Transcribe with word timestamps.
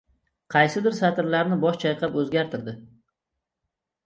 Qaysidir 0.53 0.95
satrlarni 0.99 1.57
bosh 1.67 1.77
chayqab 1.85 2.19
o’zgartirdi. 2.23 2.75